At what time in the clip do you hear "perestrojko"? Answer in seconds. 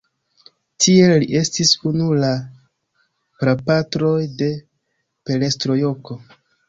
5.29-6.19